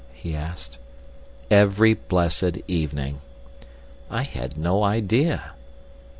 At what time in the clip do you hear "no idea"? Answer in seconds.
4.57-5.51